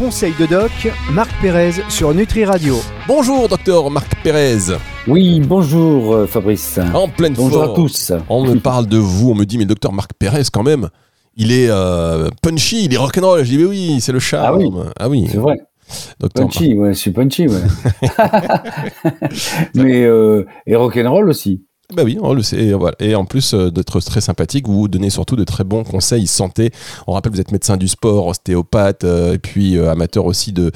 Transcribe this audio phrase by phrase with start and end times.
[0.00, 0.70] Conseil de doc,
[1.12, 2.76] Marc Pérez sur Nutri Radio.
[3.06, 4.72] Bonjour docteur Marc Pérez.
[5.06, 6.80] Oui, bonjour euh, Fabrice.
[6.94, 7.72] En pleine Bonjour forme.
[7.72, 8.12] à tous.
[8.30, 10.88] On me parle de vous, on me dit mais le docteur Marc Pérez quand même,
[11.36, 13.44] il est euh, punchy, il est rock'n'roll.
[13.44, 14.46] Je dis mais oui, c'est le charme.
[14.46, 14.70] Ah oui.
[14.98, 15.28] Ah oui.
[15.30, 15.58] C'est vrai.
[16.18, 17.60] Docteur Punchy, ouais, je suis punchy, ouais.
[19.74, 21.66] Mais euh, et rock'n'roll aussi.
[21.92, 22.72] Bah oui, on le sait.
[23.00, 26.70] Et, en plus euh, d'être très sympathique, vous donnez surtout de très bons conseils santé.
[27.08, 30.70] On rappelle, vous êtes médecin du sport, ostéopathe, euh, et puis euh, amateur aussi de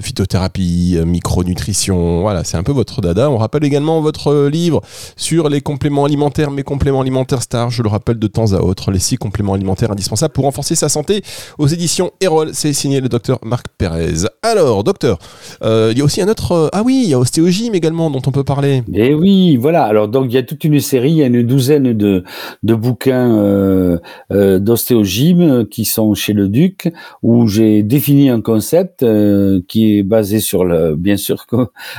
[0.00, 2.20] phytothérapie, micronutrition.
[2.20, 3.30] Voilà, c'est un peu votre dada.
[3.30, 4.82] On rappelle également votre livre
[5.16, 7.70] sur les compléments alimentaires, mes compléments alimentaires stars.
[7.70, 10.88] Je le rappelle de temps à autre, les six compléments alimentaires indispensables pour renforcer sa
[10.88, 11.22] santé
[11.58, 12.50] aux éditions Erol.
[12.52, 14.26] C'est signé le docteur Marc Pérez.
[14.42, 15.18] Alors, docteur,
[15.62, 16.70] il y a aussi un autre.
[16.72, 18.82] ah oui, il y a Ostéogym également dont on peut parler.
[18.92, 19.93] Et oui, voilà.
[19.94, 22.24] Alors donc il y a toute une série, il y a une douzaine de,
[22.64, 23.98] de bouquins euh,
[24.32, 30.02] euh, d'ostéogym qui sont chez le Duc, où j'ai défini un concept euh, qui est
[30.02, 31.46] basé sur le, bien sûr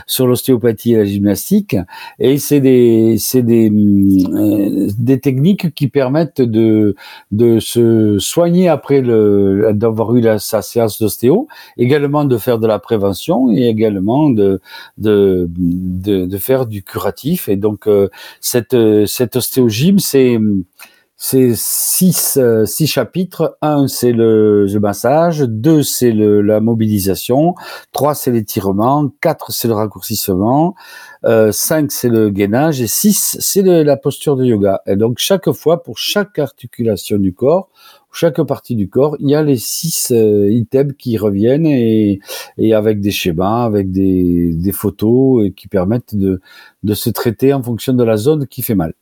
[0.07, 1.77] sur l'ostéopathie et la gymnastique,
[2.19, 6.95] et c'est des c'est des euh, des techniques qui permettent de
[7.31, 12.79] de se soigner après le d'avoir eu sa séance d'ostéo, également de faire de la
[12.79, 14.59] prévention et également de
[14.97, 17.47] de, de, de faire du curatif.
[17.47, 18.09] Et donc, euh,
[18.41, 20.37] cette, euh, cette ostéogym, c'est
[21.17, 23.57] six, euh, six chapitres.
[23.61, 25.39] Un, c'est le, massage.
[25.39, 27.55] Deux, c'est la mobilisation.
[27.91, 29.09] Trois, c'est l'étirement.
[29.21, 30.75] Quatre, c'est le raccourcissement.
[31.23, 32.81] Euh, cinq, c'est le gainage.
[32.81, 34.81] Et six, c'est la posture de yoga.
[34.85, 37.69] Et donc, chaque fois, pour chaque articulation du corps,
[38.15, 42.19] chaque partie du corps, il y a les six euh, items qui reviennent et,
[42.73, 48.03] avec des schémas, avec des, photos et qui permettent de se traiter en fonction de
[48.03, 48.93] la zone qui fait mal.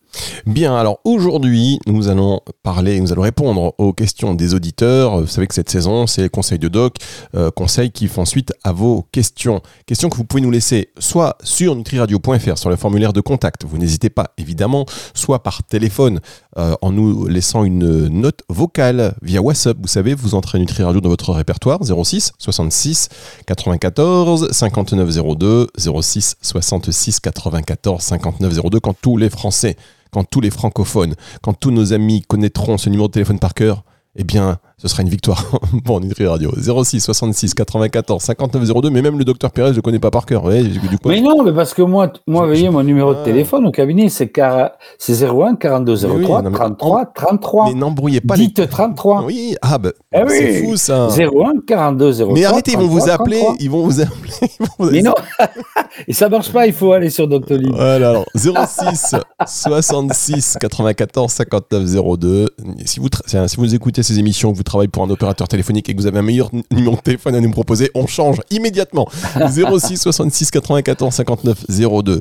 [0.45, 5.22] Bien, alors aujourd'hui, nous allons parler, nous allons répondre aux questions des auditeurs.
[5.22, 6.95] Vous savez que cette saison, c'est les conseils de doc,
[7.36, 9.61] euh, conseils qui font suite à vos questions.
[9.86, 13.78] Questions que vous pouvez nous laisser soit sur nutriradio.fr, sur le formulaire de contact, vous
[13.78, 16.19] n'hésitez pas évidemment, soit par téléphone
[16.57, 19.78] euh, en nous laissant une note vocale via WhatsApp.
[19.81, 23.09] Vous savez, vous entrez Nutri Radio dans votre répertoire 06 66
[23.47, 25.68] 94 59 02
[26.01, 29.75] 06 66 94 59 02 quand tous les Français
[30.13, 33.84] quand tous les francophones, quand tous nos amis connaîtront ce numéro de téléphone par cœur,
[34.16, 35.45] eh bien, ce sera une victoire
[35.85, 36.51] pour Nutri Radio.
[36.57, 40.25] 06 66 94 59 02, mais même le docteur Pérez, je le connais pas par
[40.25, 40.44] cœur.
[40.44, 43.23] Ouais, du coup, Mais non, mais parce que moi, moi, voyez, mon numéro de Ah.
[43.23, 47.66] téléphone au cabinet, c'est car- c'est 01 42 Mais oui, 03 non, mais- 33 33.
[47.69, 48.47] mais n'embrouillez pas les...
[48.47, 49.23] Dites 33.
[49.23, 50.29] Oui, ah bah, Eh oui.
[50.38, 51.07] c'est fou ça.
[51.07, 53.55] 01 42 03 Mais arrêtez, ils vont vous 33, appeler, 33.
[53.61, 54.31] ils vont vous appeler.
[54.41, 55.13] ils vont vous- Mais non,
[56.09, 57.73] et ça marche pas, il faut aller sur Doctolib.
[57.73, 59.15] Voilà, alors 06
[59.47, 62.47] 66 94 59 02.
[62.85, 65.88] Si vous, tra- si vous écoutez ces émissions, que vous travaillez pour un opérateur téléphonique
[65.89, 69.07] et que vous avez un meilleur numéro de téléphone à nous proposer, on change immédiatement.
[69.38, 71.66] 06 66 94 59
[72.03, 72.19] 02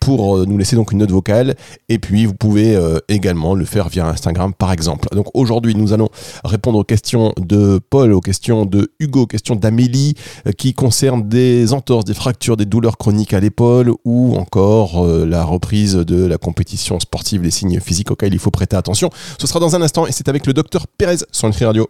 [0.00, 1.54] pour euh, nous laisser donc une note vocale.
[1.88, 5.08] Et puis vous pouvez euh, également le faire via Instagram par exemple.
[5.14, 6.10] Donc aujourd'hui, nous allons
[6.44, 10.12] répondre aux questions de Paul, aux questions de Hugo, aux questions d'Amélie
[10.46, 15.44] euh, qui concernent des entorses, des fractures, des douleurs chroniques à l'épaule ou encore la
[15.44, 19.08] reprise de la compétition sportive, les signes physiques auxquels il faut prêter attention.
[19.38, 21.88] Ce sera dans un instant et c'est avec le docteur Pérez sur Nutri Radio.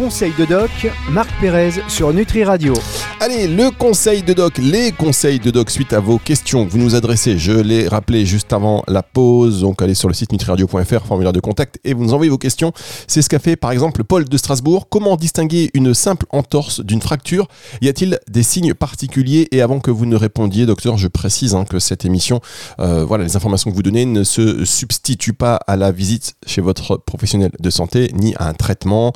[0.00, 0.70] Conseil de doc,
[1.10, 2.72] Marc Pérez sur Nutri Radio.
[3.20, 6.78] Allez, le conseil de doc, les conseils de doc suite à vos questions que vous
[6.78, 7.36] nous adressez.
[7.36, 9.60] Je l'ai rappelé juste avant la pause.
[9.60, 12.72] Donc allez sur le site nutriradio.fr, formulaire de contact et vous nous envoyez vos questions.
[13.08, 14.88] C'est ce qu'a fait par exemple Paul de Strasbourg.
[14.88, 17.46] Comment distinguer une simple entorse d'une fracture?
[17.82, 19.48] Y a-t-il des signes particuliers?
[19.52, 22.40] Et avant que vous ne répondiez, docteur, je précise hein, que cette émission,
[22.78, 26.62] euh, voilà, les informations que vous donnez ne se substituent pas à la visite chez
[26.62, 29.12] votre professionnel de santé ni à un traitement.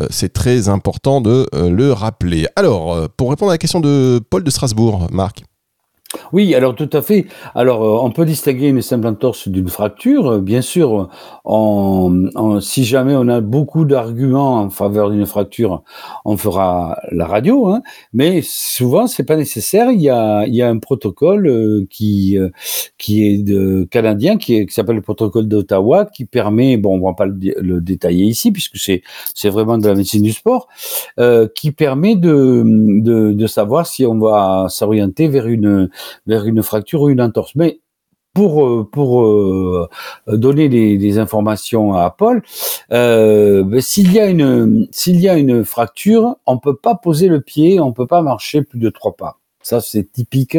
[0.00, 2.46] Euh, très important de euh, le rappeler.
[2.56, 5.44] Alors, euh, pour répondre à la question de Paul de Strasbourg, Marc.
[6.32, 7.26] Oui, alors tout à fait.
[7.54, 10.26] Alors, euh, on peut distinguer une simple entorse d'une fracture.
[10.32, 11.08] Euh, Bien sûr,
[11.44, 15.82] on- si jamais on a beaucoup d'arguments en faveur d'une fracture,
[16.24, 17.68] on fera la radio.
[17.68, 17.82] hein.
[18.12, 19.90] mais souvent, c'est pas nécessaire.
[19.90, 22.48] Il y a, un protocole euh, qui euh,
[23.08, 27.54] est canadien, qui, s'appelle le protocole d'Ottawa, qui permet, bon, on va pas le, dé-
[27.60, 29.02] le détailler ici puisque c'est
[29.50, 30.68] vraiment de la médecine du sport,
[31.18, 35.90] euh, qui permet de savoir si on va s'orienter vers une
[36.26, 37.54] vers une fracture ou une entorse.
[37.54, 37.80] Mais
[38.34, 39.88] pour euh, pour euh,
[40.26, 42.42] donner des, des informations à Paul,
[42.92, 47.28] euh, ben, s'il y a une s'il y a une fracture, on peut pas poser
[47.28, 49.38] le pied, on peut pas marcher plus de trois pas.
[49.64, 50.58] Ça, c'est typique.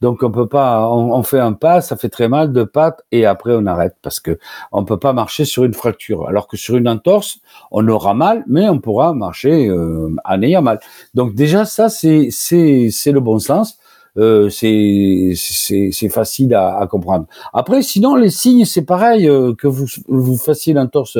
[0.00, 3.24] Donc, on peut pas, on, fait un pas, ça fait très mal, de pattes, et
[3.24, 4.38] après, on arrête parce que
[4.72, 6.26] on peut pas marcher sur une fracture.
[6.28, 7.38] Alors que sur une entorse,
[7.70, 10.80] on aura mal, mais on pourra marcher euh, en ayant mal.
[11.14, 13.78] Donc, déjà, ça, c'est, c'est, c'est le bon sens.
[14.20, 17.26] Euh, c'est facile à, à, comprendre.
[17.52, 21.18] Après, sinon les signes, c'est pareil euh, que vous vous fassiez l'entorse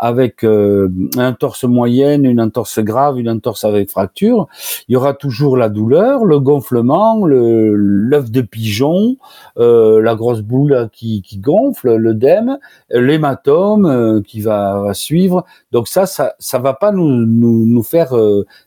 [0.00, 4.48] avec euh, une entorse moyenne, une entorse grave, une entorse avec fracture.
[4.88, 9.16] Il y aura toujours la douleur, le gonflement, le l'œuf de pigeon,
[9.58, 12.58] euh, la grosse boule qui, qui gonfle, l'œdème,
[12.90, 15.44] l'hématome euh, qui va, suivre.
[15.70, 18.14] Donc ça, ça ça va pas nous nous, nous faire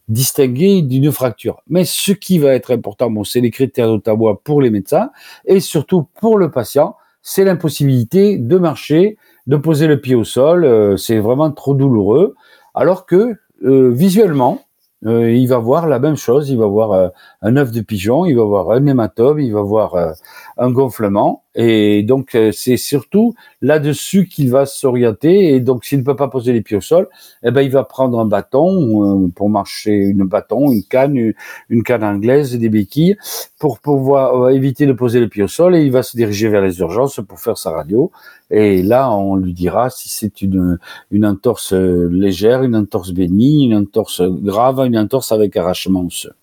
[0.08, 1.62] distinguer d'une fracture.
[1.68, 5.10] Mais ce qui va être important, bon, c'est les critères d'Ottawa pour les médecins
[5.46, 9.18] et surtout pour le patient, c'est l'impossibilité de marcher,
[9.48, 10.64] de poser le pied au sol.
[10.64, 12.36] Euh, c'est vraiment trop douloureux.
[12.76, 14.62] Alors que euh, visuellement,
[15.06, 16.50] euh, il va voir la même chose.
[16.50, 17.12] Il va voir
[17.42, 20.14] un œuf de pigeon, il va voir un hématome, il va voir
[20.58, 21.44] un gonflement.
[21.56, 25.54] Et donc, euh, c'est surtout là-dessus qu'il va s'orienter.
[25.54, 27.08] Et donc, s'il ne peut pas poser les pieds au sol,
[27.44, 31.34] eh ben, il va prendre un bâton euh, pour marcher, une bâton, une canne,
[31.70, 33.18] une canne anglaise, des béquilles,
[33.60, 35.76] pour pouvoir euh, éviter de poser les pieds au sol.
[35.76, 38.12] Et il va se diriger vers les urgences pour faire sa radio.
[38.50, 40.80] Et là, on lui dira si c'est une,
[41.12, 46.34] une entorse légère, une entorse bénigne, une entorse grave, une entorse avec arrachement osseux.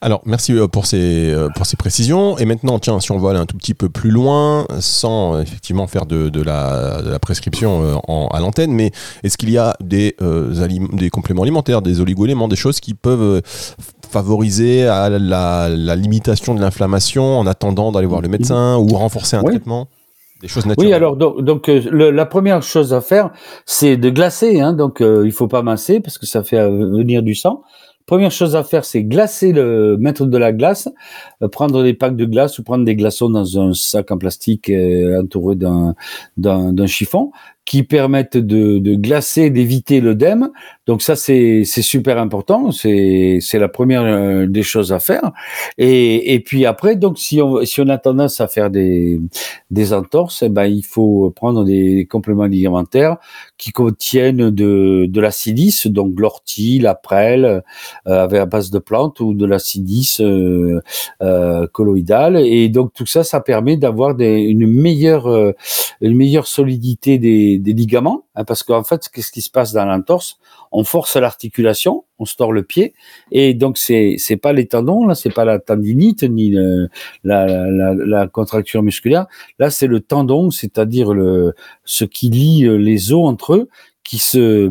[0.00, 2.38] Alors, merci euh, pour ces, euh, pour ces précisions.
[2.38, 5.42] Et maintenant, tiens, si on va aller un tout petit peu plus loin, sans euh,
[5.42, 8.92] effectivement faire de, de, la, de la, prescription en, à l'antenne, mais
[9.22, 10.16] est-ce qu'il y a des,
[10.92, 13.42] des compléments alimentaires, des oligo-éléments, des choses qui peuvent
[14.10, 19.36] favoriser à la, la limitation de l'inflammation en attendant d'aller voir le médecin ou renforcer
[19.36, 19.88] un traitement?
[20.40, 20.88] Des choses naturelles.
[20.88, 23.30] Oui, alors donc, donc la première chose à faire,
[23.64, 24.60] c'est de glacer.
[24.60, 27.62] Hein, donc il faut pas masser parce que ça fait venir du sang.
[28.06, 30.88] Première chose à faire, c'est glacer le, mettre de la glace,
[31.42, 34.68] euh, prendre des packs de glace ou prendre des glaçons dans un sac en plastique
[34.68, 35.94] euh, entouré d'un,
[36.36, 37.32] d'un chiffon
[37.64, 40.50] qui permettent de, de glacer, d'éviter l'œdème.
[40.86, 42.70] Donc ça, c'est super important.
[42.72, 45.32] C'est la première euh, des choses à faire.
[45.78, 49.18] Et, et puis après, donc si on, si on a tendance à faire des,
[49.70, 53.16] des entorses, eh ben, il faut prendre des compléments alimentaires
[53.56, 57.62] qui contiennent de, de la silice, donc l'ortie, la prêle,
[58.06, 60.80] euh, avec à base de plantes ou de la silice euh,
[61.22, 62.36] euh, colloïdale.
[62.36, 65.52] Et donc tout ça, ça permet d'avoir une meilleure, euh,
[66.02, 69.84] une meilleure solidité des des, ligaments, hein, parce qu'en fait, qu'est-ce qui se passe dans
[69.84, 70.38] l'entorse?
[70.72, 72.94] On force l'articulation, on se tord le pied,
[73.30, 76.88] et donc c'est c'est pas les tendons, là, c'est pas la tendinite ni la,
[77.24, 79.26] la, la, contracture musculaire,
[79.58, 81.54] là c'est le tendon, c'est-à-dire le
[81.84, 83.68] ce qui lie les os entre eux,
[84.04, 84.68] qui se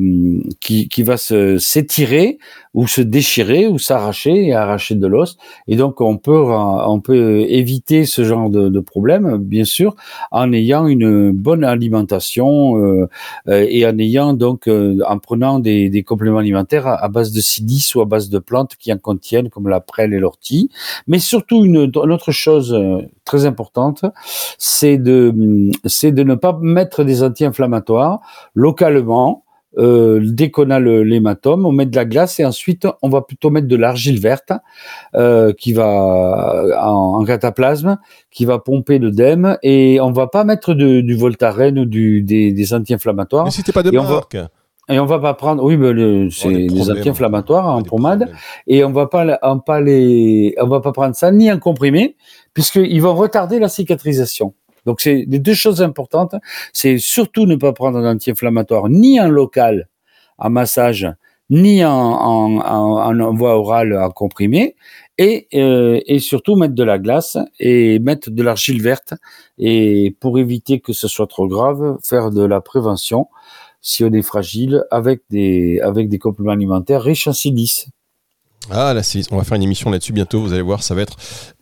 [0.59, 2.37] qui, qui va se s'étirer
[2.73, 5.37] ou se déchirer ou s'arracher et arracher de l'os.
[5.67, 9.95] Et donc on peut on peut éviter ce genre de, de problème bien sûr
[10.31, 13.07] en ayant une bonne alimentation euh,
[13.47, 17.41] euh et en ayant donc euh, en prenant des, des compléments alimentaires à, base de
[17.41, 20.69] silice ou à base de plantes qui en contiennent comme la prêle et l'ortie.
[21.07, 24.05] Mais surtout une, une autre chose euh, très importante
[24.57, 25.33] c'est de
[25.85, 28.19] c'est de ne pas mettre des anti-inflammatoires
[28.55, 29.43] localement
[29.77, 33.49] euh, dès qu'on a l'hématome, on met de la glace et ensuite on va plutôt
[33.49, 34.51] mettre de l'argile verte
[35.15, 37.97] euh, qui va en, cataplasme,
[38.29, 43.45] qui va pomper l'œdème et on va pas mettre du Voltaren ou du, des, anti-inflammatoires.
[43.45, 44.35] Mais c'était pas de marque.
[44.35, 44.49] Va,
[44.89, 48.31] et on va pas prendre, oui, mais c'est des anti-inflammatoires en pommade,
[48.67, 52.15] et on va pas, on pas les, on va pas prendre ça ni en comprimé,
[52.53, 54.53] puisqu'ils vont retarder la cicatrisation.
[54.85, 56.35] Donc c'est les deux choses importantes,
[56.73, 59.87] c'est surtout ne pas prendre un anti-inflammatoire ni en local,
[60.37, 61.07] en massage,
[61.49, 64.75] ni en, en, en, en voie orale en comprimé,
[65.17, 69.13] et, euh, et surtout mettre de la glace et mettre de l'argile verte,
[69.57, 73.27] et pour éviter que ce soit trop grave, faire de la prévention
[73.83, 77.87] si on est fragile avec des, avec des compléments alimentaires riches en silice.
[78.71, 81.01] Ah, la silice, on va faire une émission là-dessus bientôt, vous allez voir, ça va
[81.01, 81.17] être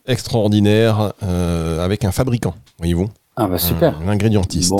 [0.06, 3.10] extraordinaire euh, avec un fabricant, voyez-vous.
[3.34, 3.98] Ah bah super.
[3.98, 4.74] Un, ingrédientiste.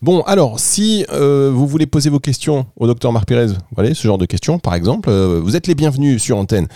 [0.00, 0.20] Bon.
[0.22, 4.16] alors, si euh, vous voulez poser vos questions au docteur Marc Pérez, voilà, ce genre
[4.16, 6.68] de questions, par exemple, euh, vous êtes les bienvenus sur antenne.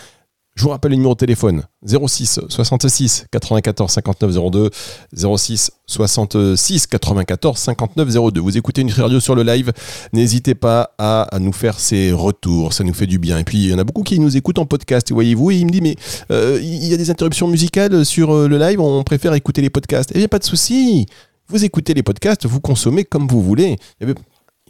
[0.57, 4.71] Je vous rappelle le numéro de téléphone 06 66 94 59 02
[5.15, 8.41] 06 66 94 59 02.
[8.41, 9.73] Vous écoutez une radio sur le live,
[10.13, 13.39] n'hésitez pas à, nous faire ces retours, ça nous fait du bien.
[13.39, 15.67] Et puis il y en a beaucoup qui nous écoutent en podcast, voyez-vous, et il
[15.67, 15.97] me dit mais
[16.31, 19.71] euh, il y a des interruptions musicales sur euh, le live, on préfère écouter les
[19.71, 20.11] podcasts.
[20.15, 21.07] Eh bien pas de souci,
[21.49, 23.77] vous écoutez les podcasts, vous consommez comme vous voulez.
[24.01, 24.15] il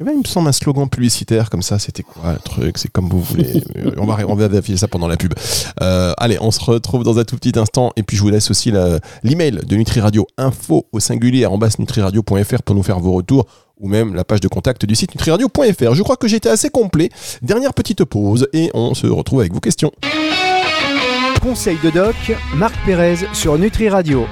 [0.05, 3.63] me semble un slogan publicitaire comme ça, c'était quoi le truc C'est comme vous voulez.
[3.99, 5.35] on, va, on va vérifier ça pendant la pub.
[5.83, 7.93] Euh, allez, on se retrouve dans un tout petit instant.
[7.97, 8.73] Et puis je vous laisse aussi
[9.23, 13.47] l'email de Nutri Radio, info au singulier en nutriradio.fr pour nous faire vos retours
[13.79, 15.95] ou même la page de contact du site nutriradio.fr.
[15.95, 17.11] Je crois que j'étais assez complet.
[17.43, 19.91] Dernière petite pause et on se retrouve avec vos questions.
[21.43, 22.15] Conseil de doc,
[22.55, 24.27] Marc Pérez sur Nutri Radio.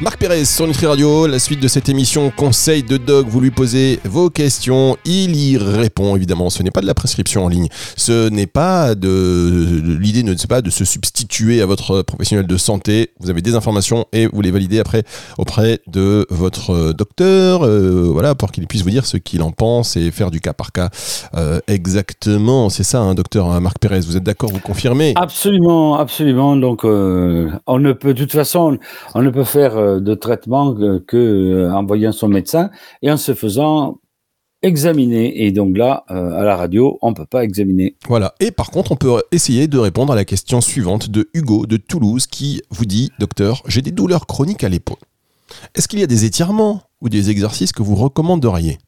[0.00, 3.52] Marc Pérez sur Nutri Radio, la suite de cette émission Conseil de Dog, vous lui
[3.52, 6.50] posez vos questions, il y répond évidemment.
[6.50, 10.62] Ce n'est pas de la prescription en ligne, ce n'est pas de l'idée ne pas
[10.62, 13.10] de se substituer à votre professionnel de santé.
[13.20, 15.04] Vous avez des informations et vous les validez après
[15.38, 19.96] auprès de votre docteur, euh, voilà pour qu'il puisse vous dire ce qu'il en pense
[19.96, 20.90] et faire du cas par cas
[21.36, 22.68] euh, exactement.
[22.68, 24.00] C'est ça, hein, docteur hein, Marc Pérez.
[24.00, 25.14] Vous êtes d'accord, vous confirmez?
[25.16, 26.56] Absolument, absolument.
[26.56, 28.76] Donc euh, on ne peut de toute façon,
[29.14, 32.70] on ne peut faire euh, de traitement que, euh, voyant son médecin
[33.02, 33.98] et en se faisant
[34.62, 35.44] examiner.
[35.44, 37.96] Et donc là, euh, à la radio, on ne peut pas examiner.
[38.08, 38.34] Voilà.
[38.40, 41.76] Et par contre, on peut essayer de répondre à la question suivante de Hugo de
[41.76, 44.96] Toulouse qui vous dit, docteur, j'ai des douleurs chroniques à l'épaule.
[45.74, 48.78] Est-ce qu'il y a des étirements ou des exercices que vous recommanderiez?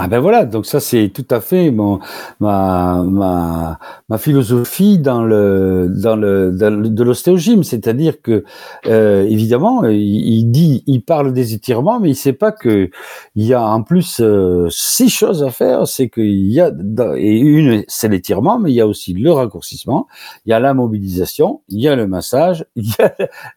[0.00, 1.98] Ah ben voilà, donc ça c'est tout à fait mon,
[2.38, 8.44] ma, ma, ma philosophie dans le dans le, de l'ostéogyme, c'est-à-dire que
[8.86, 12.90] euh, évidemment il, dit, il parle des étirements, mais il sait pas que
[13.34, 16.70] il y a en plus euh, six choses à faire, c'est qu'il y a
[17.16, 20.06] et une c'est l'étirement, mais il y a aussi le raccourcissement,
[20.46, 23.02] il y a la mobilisation, il y a le massage, il y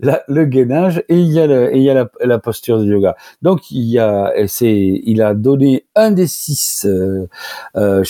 [0.10, 2.80] a le gainage et il y a le, et il y a la, la posture
[2.80, 3.16] de yoga.
[3.44, 7.28] Donc il y a c'est il a donné un des six euh,
[7.76, 8.04] euh,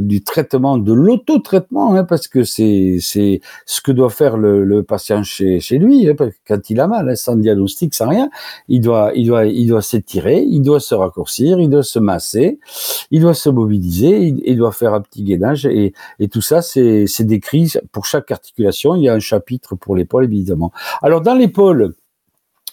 [0.00, 5.60] du traitement, de l'auto-traitement, hein, parce que c'est ce que doit faire le, patient chez,
[5.78, 6.14] lui hein,
[6.46, 8.28] quand il a mal, hein, sans diagnostic, sans rien.
[8.68, 12.58] Il doit il doit il doit s'étirer, il doit se raccourcir, il doit se masser,
[13.10, 15.94] il doit se mobiliser, il, doit faire un petit gainage et,
[16.30, 18.94] tout ça c'est décrit pour chaque articulation.
[18.94, 20.72] Il y a un chapitre pour l'épaule évidemment.
[21.02, 21.94] Alors dans l'épaule,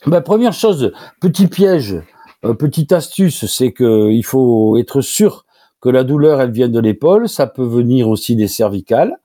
[0.08, 2.02] ben, première chose, petit piège
[2.42, 5.46] petite astuce, c'est qu'il faut être sûr
[5.80, 7.28] que la douleur, elle vient de l'épaule.
[7.28, 9.18] Ça peut venir aussi des cervicales.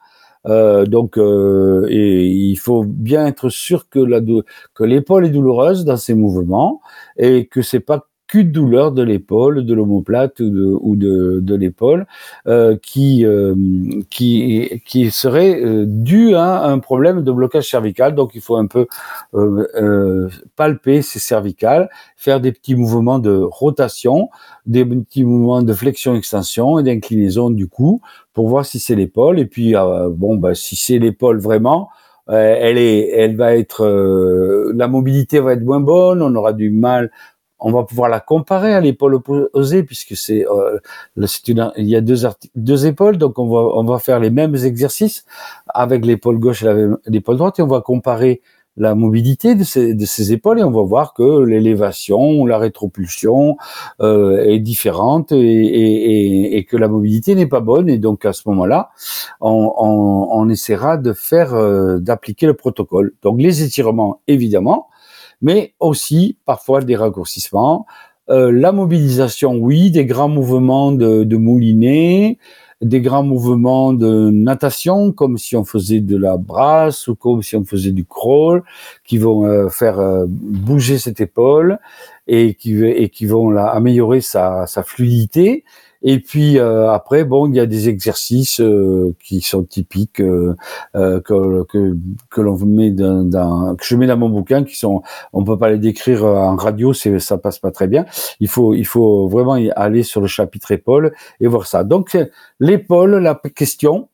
[0.46, 4.00] Euh, donc, euh, et il faut bien être sûr que
[4.74, 6.80] que l'épaule est douloureuse dans ses mouvements
[7.16, 11.54] et que c'est pas qu'une douleur de l'épaule, de l'omoplate ou de, ou de, de
[11.54, 12.06] l'épaule
[12.46, 13.54] euh, qui, euh,
[14.10, 18.14] qui, qui serait euh, due à un problème de blocage cervical.
[18.14, 18.86] Donc il faut un peu
[19.34, 24.28] euh, euh, palper ces cervicales, faire des petits mouvements de rotation,
[24.66, 28.00] des petits mouvements de flexion-extension et d'inclinaison du cou
[28.34, 29.38] pour voir si c'est l'épaule.
[29.38, 29.74] Et puis
[30.10, 31.88] bon, bah, si c'est l'épaule vraiment,
[32.28, 33.86] elle est, elle va être,
[34.74, 37.12] la mobilité va être moins bonne, on aura du mal
[37.58, 40.78] on va pouvoir la comparer à l'épaule opposée puisque c'est euh,
[41.16, 45.24] il y a deux, deux épaules donc on va on va faire les mêmes exercices
[45.68, 48.42] avec l'épaule gauche et l'épaule droite et on va comparer
[48.76, 53.56] la mobilité de ces, de ces épaules et on va voir que l'élévation, la rétropulsion
[54.00, 58.32] euh, est différente et, et, et, que la mobilité n'est pas bonne et donc à
[58.32, 58.90] ce moment-là,
[59.40, 63.12] on, on, on essaiera de faire euh, d'appliquer le protocole.
[63.22, 64.88] Donc les étirements évidemment,
[65.42, 67.86] mais aussi parfois des raccourcissements.
[68.28, 72.38] Euh, la mobilisation, oui, des grands mouvements de, de moulinet,
[72.82, 77.56] des grands mouvements de natation, comme si on faisait de la brasse ou comme si
[77.56, 78.64] on faisait du crawl,
[79.04, 81.78] qui vont euh, faire euh, bouger cette épaule
[82.26, 85.64] et qui, et qui vont la, améliorer sa, sa fluidité.
[86.08, 90.54] Et puis euh, après, bon, il y a des exercices euh, qui sont typiques euh,
[90.94, 91.96] que, que,
[92.30, 95.58] que l'on met dans, dans, que je mets dans mon bouquin, qui sont, on peut
[95.58, 98.06] pas les décrire en radio, c'est ça passe pas très bien.
[98.38, 101.82] Il faut, il faut vraiment aller sur le chapitre épaule et voir ça.
[101.82, 102.16] Donc
[102.60, 104.08] l'épaule, la question,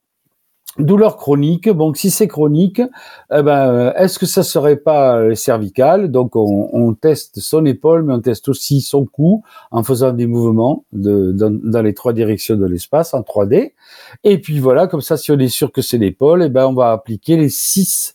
[0.79, 2.81] Douleur chronique, donc si c'est chronique,
[3.31, 6.11] eh ben, est-ce que ça serait pas cervical?
[6.11, 10.27] Donc on, on, teste son épaule, mais on teste aussi son cou en faisant des
[10.27, 13.73] mouvements de, dans, dans les trois directions de l'espace en 3D.
[14.25, 16.73] Et puis voilà, comme ça, si on est sûr que c'est l'épaule, eh ben on
[16.73, 18.15] va appliquer les six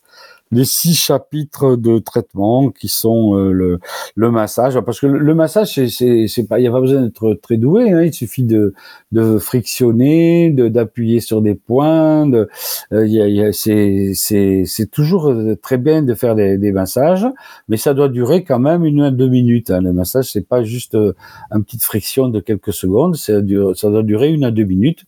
[0.50, 3.80] les six chapitres de traitement qui sont euh, le,
[4.14, 4.80] le massage.
[4.80, 7.92] Parce que le, massage, c'est, pas, il n'y a pas besoin d'être très doué.
[7.92, 8.74] Hein, il suffit de,
[9.12, 12.26] de frictionner, de, d'appuyer sur des points.
[12.26, 12.48] De,
[12.92, 17.26] euh, y a, y a, c'est, toujours euh, très bien de faire des, des, massages,
[17.68, 19.70] mais ça doit durer quand même une à deux minutes.
[19.70, 19.82] Hein.
[19.82, 23.16] Le massage, c'est pas juste une petite friction de quelques secondes.
[23.16, 23.34] Ça,
[23.74, 25.04] ça doit durer une à deux minutes.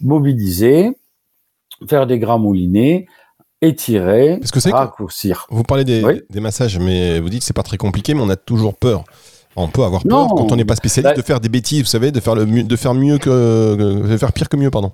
[0.00, 0.96] Mobiliser,
[1.88, 3.06] faire des grands moulinets
[3.62, 5.46] étirer, Parce que raccourcir.
[5.50, 8.28] Vous parlez des, des, massages, mais vous dites que c'est pas très compliqué, mais on
[8.30, 9.04] a toujours peur
[9.56, 11.86] On peut avoir peur quand on n'est pas spécialiste bah de faire des bêtises, vous
[11.86, 14.92] savez, de faire le de faire mieux que de faire pire que mieux, pardon.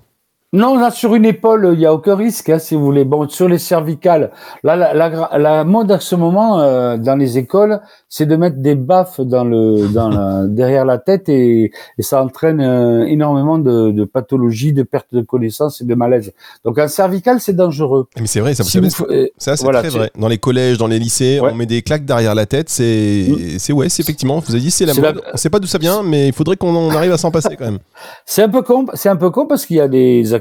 [0.53, 3.03] Non, là, sur une épaule, il n'y a aucun risque, hein, si vous voulez.
[3.03, 4.31] Bon, sur les cervicales,
[4.63, 8.55] là, la, la, la mode à ce moment, euh, dans les écoles, c'est de mettre
[8.55, 13.57] des baffes dans le, dans la, derrière la tête et, et ça entraîne euh, énormément
[13.57, 16.31] de, de pathologies, de perte de connaissance et de malaise.
[16.63, 18.07] Donc, un cervical, c'est dangereux.
[18.17, 18.89] Mais c'est vrai, ça, vous savez,
[19.37, 20.11] ça, c'est très vrai.
[20.17, 22.69] Dans les collèges, dans les lycées, on met des claques derrière la tête.
[22.69, 23.59] C'est, mm.
[23.59, 25.21] c'est ouais, c'est effectivement, vous avez dit, c'est la mode.
[25.33, 27.65] On sait pas d'où ça vient, mais il faudrait qu'on arrive à s'en passer quand
[27.65, 27.79] même.
[28.25, 30.33] c'est un peu con, c'est un peu con parce qu'il y a des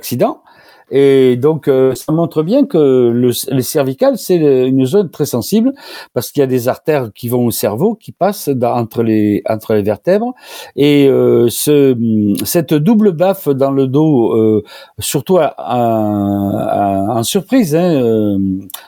[0.90, 5.72] Et donc, euh, ça montre bien que le, les cervicales, c'est une zone très sensible
[6.14, 9.74] parce qu'il y a des artères qui vont au cerveau, qui passent entre les entre
[9.74, 10.32] les vertèbres.
[10.76, 11.96] Et euh, ce,
[12.44, 14.62] cette double baffe dans le dos, euh,
[15.00, 18.38] surtout en surprise, hein,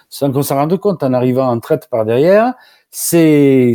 [0.09, 2.55] sans qu'on s'en rende compte en arrivant en traite par derrière,
[2.91, 3.75] c'est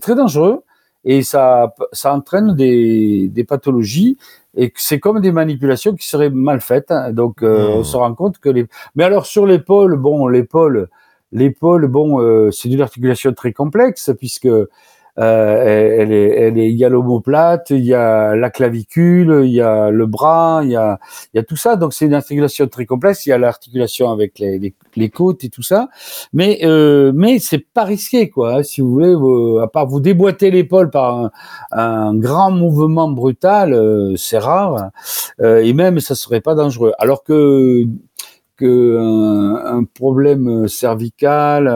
[0.00, 0.64] très dangereux
[1.04, 4.18] et ça ça entraîne des des pathologies
[4.56, 6.90] et c'est comme des manipulations qui seraient mal faites.
[6.90, 7.12] Hein.
[7.12, 8.66] Donc, euh, on se rend compte que les.
[8.94, 10.88] Mais alors sur l'épaule, bon, l'épaule,
[11.32, 14.48] l'épaule, bon, euh, c'est une articulation très complexe puisque
[15.20, 19.52] euh, elle, est, elle est, il y a l'omoplate, il y a la clavicule, il
[19.52, 20.98] y a le bras, il y a,
[21.34, 21.76] il y a tout ça.
[21.76, 23.26] Donc c'est une articulation très complexe.
[23.26, 25.88] Il y a l'articulation avec les, les, côtes et tout ça.
[26.32, 28.56] Mais euh, mais c'est pas risqué quoi.
[28.56, 31.30] Hein, si vous voulez, à part vous déboîter l'épaule par un,
[31.72, 34.90] un, grand mouvement brutal, euh, c'est rare.
[35.40, 36.92] Euh, et même ça serait pas dangereux.
[36.98, 37.84] Alors que
[38.56, 41.68] que un, un problème cervical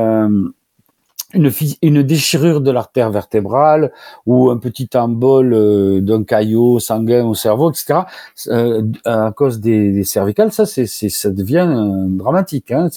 [1.34, 3.92] une, déchirure de l'artère vertébrale
[4.26, 8.00] ou un petit embol euh, d'un caillot sanguin au cerveau, etc.
[8.48, 12.72] Euh, à cause des, cervicales, ça, c'est, ça devient euh, dramatique.
[12.72, 12.88] Hein,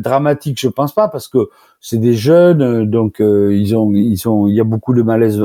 [0.00, 1.48] dramatique, je pense pas, parce que
[1.80, 5.42] c'est des jeunes, donc ils ont, ils ont, il y a beaucoup de malaise,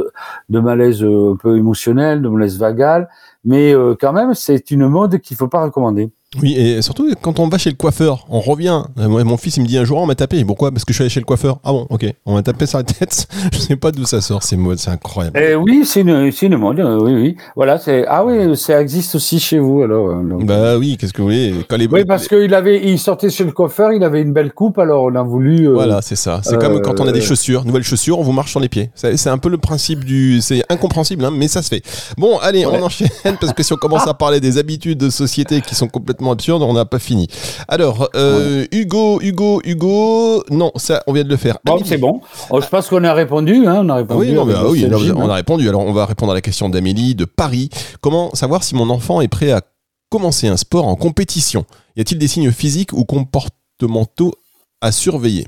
[0.49, 3.07] de malaise un peu émotionnel, de malaise vagal,
[3.45, 6.11] mais quand même, c'est une mode qu'il faut pas recommander.
[6.41, 8.83] Oui, et surtout quand on va chez le coiffeur, on revient.
[8.97, 10.43] Euh, mon fils, il me dit un jour, on m'a tapé.
[10.43, 10.71] Pourquoi?
[10.71, 11.59] Parce que je suis allé chez le coiffeur.
[11.63, 12.05] Ah bon, ok.
[12.25, 13.27] On m'a tapé sur la tête.
[13.53, 15.39] je sais pas d'où ça sort, ces modes, c'est incroyable.
[15.39, 16.79] Eh oui, c'est une, c'est une mode.
[16.79, 17.37] Euh, oui, oui.
[17.55, 18.05] Voilà, c'est.
[18.07, 20.09] Ah oui, ça existe aussi chez vous, alors.
[20.09, 21.87] Euh, bah oui, qu'est-ce que vous voulez quand les...
[21.87, 25.03] Oui, parce qu'il avait, il sortait chez le coiffeur, il avait une belle coupe, alors
[25.03, 25.67] on a voulu.
[25.67, 26.41] voilà, c'est ça.
[26.43, 28.89] C'est comme quand on a des chaussures, nouvelles chaussures, on vous marche sur les pieds.
[28.95, 30.41] C'est, un peu le principe du.
[30.41, 31.83] C'est incompréhensible, hein, mais ça se fait.
[32.17, 33.09] Bon, allez, on enchaîne
[33.39, 36.63] parce que si on commence à parler des habitudes de société qui sont complètement absurdes,
[36.63, 37.27] on n'a pas fini.
[37.67, 41.57] Alors, euh, Hugo, Hugo, Hugo, non, ça, on vient de le faire.
[41.65, 42.21] Bon, c'est bon.
[42.49, 43.67] Oh, je pense qu'on a répondu.
[43.67, 44.31] Hein, on a répondu.
[44.31, 45.67] Oui, ah oui on a répondu.
[45.67, 47.69] Alors, on va répondre à la question d'Amélie de Paris.
[48.01, 49.61] Comment savoir si mon enfant est prêt à
[50.09, 51.65] commencer un sport en compétition?
[51.95, 54.33] Y a-t-il des signes physiques ou comportementaux
[54.81, 55.47] à surveiller?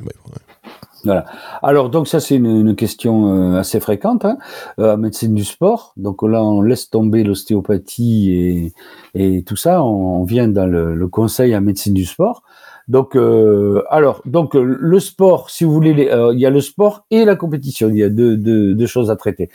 [1.64, 4.38] Alors donc ça c'est une, question euh, assez fréquente hein,
[4.80, 5.94] euh, médecine du sport.
[5.98, 8.72] Donc là on laisse tomber l'ostéopathie
[9.14, 9.84] et, tout ça.
[9.84, 12.44] On, vient dans le, conseil à médecine du sport.
[12.88, 17.26] Donc euh, alors donc le sport, si vous voulez, il y a le sport et
[17.26, 17.90] la compétition.
[17.90, 19.50] Il y a deux, choses à traiter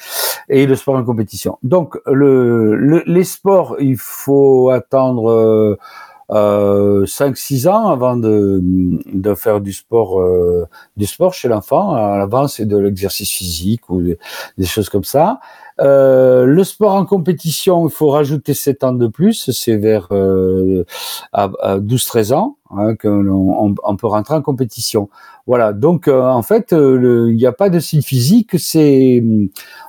[0.48, 1.58] et le sport en compétition.
[1.62, 5.78] Donc le, les sports, il faut attendre
[6.30, 10.66] euh, 5-6 ans avant de, de faire du sport, euh,
[10.96, 11.94] du sport chez l'enfant.
[11.94, 14.18] À l'avant, c'est de l'exercice physique ou des,
[14.64, 15.40] choses comme ça.
[15.80, 20.84] Euh, le sport en compétition, il faut rajouter 7 ans de plus, c'est vers euh,
[21.32, 25.08] à, 12-13 ans hein, qu'on on, peut rentrer en compétition.
[25.46, 29.24] Voilà, donc euh, en fait, euh, il n'y a pas de signe physique, c'est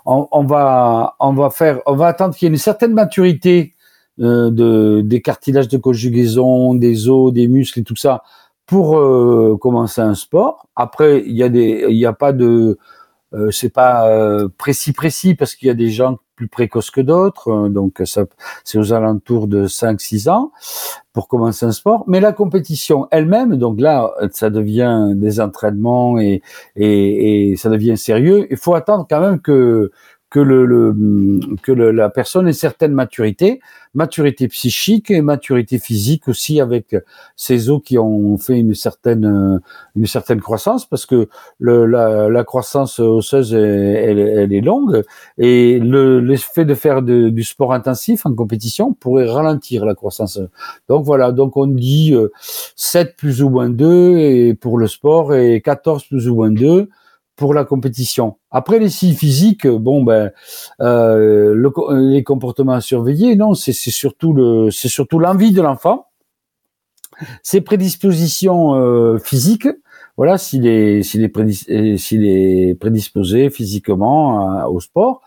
[0.06, 3.76] on, on, va on va faire, on va attendre qu'il y ait une certaine maturité
[4.18, 8.24] de, des cartilages de conjugaison, des os, des muscles et tout ça
[8.72, 10.70] pour euh, commencer un sport.
[10.78, 12.78] Après, il y a des, il n'y a pas de,
[13.34, 17.02] euh, c'est pas euh, précis précis parce qu'il y a des gens plus précoces que
[17.02, 18.24] d'autres, donc ça,
[18.64, 20.54] c'est aux alentours de 5-6 ans
[21.12, 22.06] pour commencer un sport.
[22.08, 26.42] Mais la compétition elle-même, donc là, ça devient des entraînements et,
[26.78, 28.48] et, et ça devient sérieux.
[28.50, 29.92] Il faut attendre quand même que
[30.32, 30.96] que le, le
[31.62, 33.60] que le, la personne ait certaine maturité,
[33.94, 36.96] maturité psychique et maturité physique aussi avec
[37.36, 39.60] ses os qui ont fait une certaine
[39.96, 41.28] une certaine croissance parce que
[41.60, 45.04] le, la, la croissance osseuse elle, elle, est longue
[45.38, 50.40] et le l'effet de faire de, du sport intensif en compétition pourrait ralentir la croissance.
[50.88, 52.16] Donc voilà, donc on dit
[52.78, 56.52] 7 euh, plus ou moins 2 et pour le sport et 14 plus ou moins
[56.52, 56.88] 2
[57.36, 58.38] pour la compétition.
[58.52, 60.32] Après les signes physiques, bon ben
[60.82, 61.72] euh, le,
[62.12, 66.08] les comportements à surveiller, non, c'est surtout le, c'est surtout l'envie de l'enfant,
[67.44, 69.70] ses prédispositions euh, physiques,
[70.18, 71.66] voilà, s'il est, s'il est, prédis,
[71.98, 75.22] s'il est prédisposé physiquement au sport.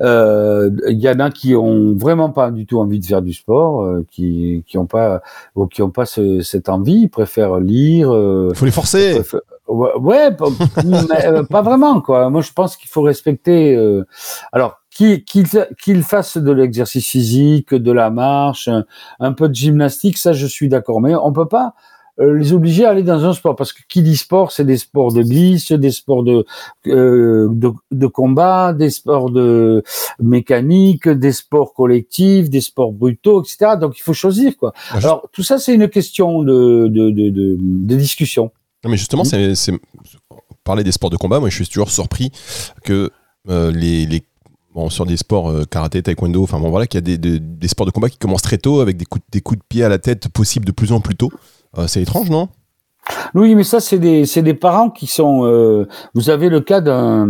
[0.00, 3.88] Il y en a qui ont vraiment pas du tout envie de faire du sport,
[4.10, 5.22] qui, qui ont pas,
[5.56, 8.08] ou qui ont pas ce, cette envie, ils préfèrent lire.
[8.50, 9.22] Il faut les forcer.
[9.68, 10.46] Ouais, pas,
[10.84, 12.30] mais, pas vraiment quoi.
[12.30, 13.78] Moi, je pense qu'il faut respecter.
[14.52, 18.68] alors qu'il fasse de l'exercice physique, de la marche,
[19.20, 21.00] un, peu de gymnastique, ça je suis d'accord.
[21.00, 21.74] Mais on peut pas
[22.20, 24.76] euh, les obliger à aller dans un sport parce que qui dit sport, c'est des
[24.76, 26.44] sports de glisse, des sports de,
[26.88, 29.84] euh, de, de combat, des sports de
[30.18, 33.76] mécanique, des sports collectifs, des sports brutaux, etc.
[33.80, 34.72] Donc il faut choisir quoi.
[34.92, 37.96] Alors tout ça c'est une question de, de, de, de, de
[38.82, 38.90] discussion.
[38.90, 39.54] Mais justement, mmh.
[39.54, 39.72] c'est
[40.68, 41.40] parler des sports de combat.
[41.40, 42.30] Moi, je suis toujours surpris
[42.84, 43.10] que
[43.48, 44.22] euh, les, les,
[44.90, 47.90] sur des sports euh, karaté, taekwondo, enfin bon voilà, qu'il y a des, sports de
[47.90, 50.28] combat qui commencent très tôt avec des coups, des coups de pied à la tête
[50.28, 51.32] possibles de plus en plus tôt.
[51.78, 52.48] Euh, c'est étrange, non?
[53.34, 55.44] Oui, mais ça, c'est des, des parents qui sont.
[55.46, 57.26] Euh, vous avez le cas d'un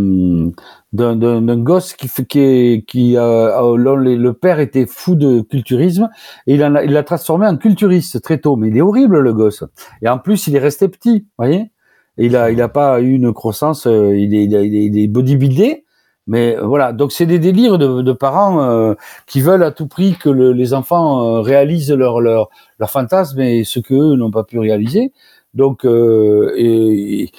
[0.92, 6.08] d'un gosse qui qui qui le père était fou de culturisme
[6.46, 9.34] et il l'a il a transformé en culturiste très tôt mais il est horrible le
[9.34, 9.64] gosse
[10.00, 11.70] et en plus il est resté petit voyez
[12.16, 15.84] il a il a pas eu une croissance il est il, est, il est bodybuildé
[16.28, 18.94] mais euh, voilà, donc c'est des délires de, de parents euh,
[19.26, 23.40] qui veulent à tout prix que le, les enfants euh, réalisent leur, leur, leur fantasme
[23.40, 25.12] et ce qu'eux n'ont pas pu réaliser.
[25.54, 27.30] Donc, les,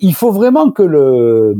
[0.00, 1.54] il faut vraiment que le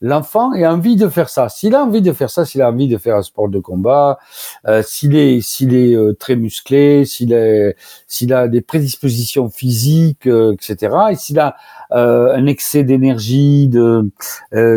[0.00, 1.48] l'enfant ait envie de faire ça.
[1.48, 4.18] S'il a envie de faire ça, s'il a envie de faire un sport de combat,
[4.66, 10.26] euh, s'il est s'il est euh, très musclé, s'il est s'il a des prédispositions physiques,
[10.26, 10.94] euh, etc.
[11.12, 11.56] Et s'il a
[11.90, 14.10] un excès d'énergie, de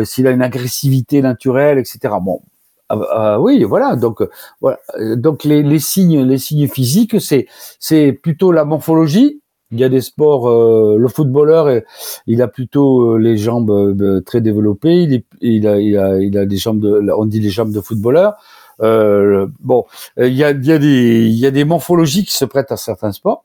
[0.04, 2.14] s'il a une agressivité naturelle, etc.
[2.22, 2.40] Bon,
[2.88, 3.96] ah, ah, oui, voilà.
[3.96, 4.22] Donc,
[4.60, 4.78] voilà.
[5.16, 7.46] Donc les, les signes, les signes physiques, c'est
[7.78, 9.39] c'est plutôt la morphologie,
[9.72, 11.82] il y a des sports, euh, le footballeur,
[12.26, 15.22] il a plutôt euh, les jambes euh, très développées.
[15.40, 18.34] Il, a, il, a, il a des jambes de, on dit les jambes de footballeur.
[18.82, 19.84] Euh, bon,
[20.16, 22.72] il y a, il y a des, il y a des morphologies qui se prêtent
[22.72, 23.44] à certains sports.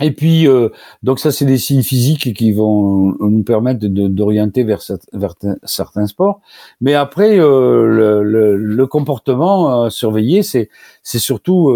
[0.00, 0.70] Et puis, euh,
[1.02, 4.80] donc ça, c'est des signes physiques qui vont nous permettre d'orienter vers,
[5.12, 6.40] vers, certains sports.
[6.80, 10.70] Mais après, euh, le, le, le, comportement à surveiller, c'est
[11.02, 11.70] surtout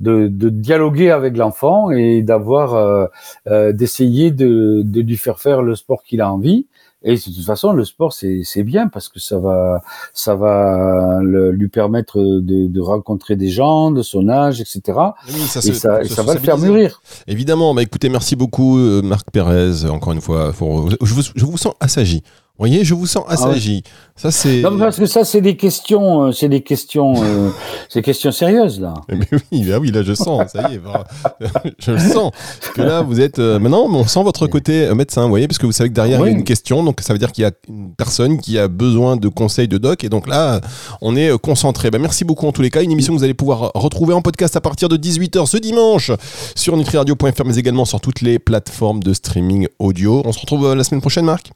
[0.00, 3.06] de, de dialoguer avec l'enfant et d'avoir euh,
[3.48, 6.66] euh, d'essayer de, de lui faire faire le sport qu'il a envie.
[7.02, 9.80] Et de toute façon, le sport, c'est bien parce que ça va,
[10.12, 14.82] ça va le, lui permettre de, de, rencontrer des gens de son âge, etc.
[15.28, 17.00] Oui, ça, et ça, ça va le faire mûrir.
[17.26, 17.72] Évidemment.
[17.74, 19.86] Bah, écoutez, merci beaucoup, euh, Marc Pérez.
[19.88, 20.52] Encore une fois,
[21.00, 22.22] je, vous, je vous sens assagi
[22.60, 23.82] voyez, je vous sens ah assagi.
[24.16, 24.60] Ça c'est.
[24.60, 27.48] Non, parce que ça c'est des questions, euh, c'est des questions, euh,
[27.88, 28.92] c'est questions sérieuses là.
[29.08, 31.04] Mais oui, bah oui, là je sens, ça y est, bah,
[31.78, 32.30] je le sens.
[32.74, 35.64] Que là vous êtes, euh, maintenant on sent votre côté médecin, vous voyez, parce que
[35.64, 37.46] vous savez que derrière il y a une question, donc ça veut dire qu'il y
[37.46, 40.60] a une personne qui a besoin de conseils de doc, et donc là
[41.00, 41.90] on est concentré.
[41.90, 44.20] Bah, merci beaucoup en tous les cas, une émission que vous allez pouvoir retrouver en
[44.20, 46.12] podcast à partir de 18h ce dimanche
[46.54, 50.22] sur nutriradio.fr, mais également sur toutes les plateformes de streaming audio.
[50.26, 51.52] On se retrouve la semaine prochaine, Marc.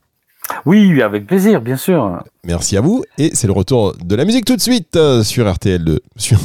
[0.66, 2.22] Oui, avec plaisir, bien sûr.
[2.44, 3.05] Merci à vous.
[3.18, 5.98] Et c'est le retour de la musique tout de suite euh, sur RTL2.
[6.16, 6.38] Sur...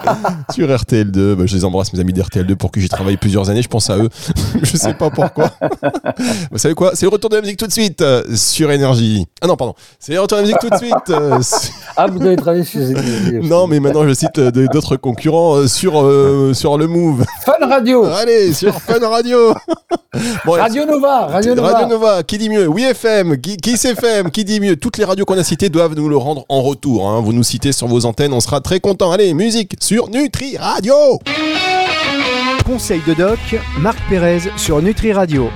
[0.52, 1.34] sur RTL2.
[1.34, 3.62] Bah, je les embrasse, mes amis d'RTL2, pour qui j'ai travaillé plusieurs années.
[3.62, 4.08] Je pense à eux.
[4.62, 5.50] je sais pas pourquoi.
[6.50, 6.92] vous savez quoi?
[6.94, 9.26] C'est le retour de la musique tout de suite euh, sur Énergie.
[9.40, 9.74] Ah non, pardon.
[9.98, 11.10] C'est le retour de la musique tout de suite.
[11.10, 11.40] Euh,
[11.96, 12.94] ah, vous avez travaillé chez
[13.42, 15.92] Non, mais maintenant je cite d'autres concurrents sur,
[16.54, 17.24] sur le Move.
[17.44, 18.04] Fun Radio.
[18.04, 19.54] Allez, sur Fun Radio.
[20.44, 21.26] Radio Nova.
[21.26, 21.72] Radio Nova.
[21.72, 22.22] Radio Nova.
[22.22, 22.66] Qui dit mieux?
[22.66, 23.40] Oui FM.
[23.40, 24.76] Qui, qui FM Qui dit mieux?
[24.76, 27.08] Toutes les radios qu'on a citées doivent nous le rendre en retour.
[27.08, 27.20] Hein.
[27.20, 29.12] Vous nous citez sur vos antennes, on sera très content.
[29.12, 30.94] Allez, musique sur Nutri Radio.
[32.64, 33.38] Conseil de doc,
[33.80, 35.50] Marc Pérez sur Nutri Radio.